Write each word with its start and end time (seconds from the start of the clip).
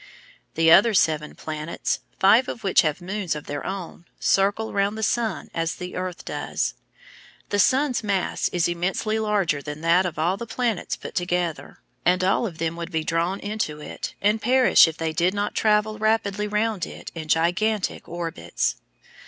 The 0.55 0.71
other 0.71 0.95
seven 0.95 1.35
planets, 1.35 1.99
five 2.19 2.47
of 2.47 2.63
which 2.63 2.81
have 2.81 3.01
moons 3.03 3.35
of 3.35 3.45
their 3.45 3.63
own, 3.63 4.05
circle 4.19 4.73
round 4.73 4.97
the 4.97 5.03
sun 5.03 5.51
as 5.53 5.75
the 5.75 5.95
earth 5.95 6.25
does. 6.25 6.73
The 7.49 7.59
sun's 7.59 8.03
mass 8.03 8.47
is 8.49 8.67
immensely 8.67 9.19
larger 9.19 9.61
than 9.61 9.81
that 9.81 10.07
of 10.07 10.17
all 10.17 10.37
the 10.37 10.47
planets 10.47 10.95
put 10.95 11.13
together, 11.13 11.81
and 12.03 12.23
all 12.23 12.47
of 12.47 12.57
them 12.57 12.75
would 12.77 12.91
be 12.91 13.03
drawn 13.03 13.39
into 13.41 13.79
it 13.79 14.15
and 14.23 14.41
perish 14.41 14.87
if 14.87 14.97
they 14.97 15.13
did 15.13 15.35
not 15.35 15.53
travel 15.53 15.99
rapidly 15.99 16.47
round 16.47 16.87
it 16.87 17.11
in 17.13 17.27
gigantic 17.27 18.09
orbits. 18.09 18.77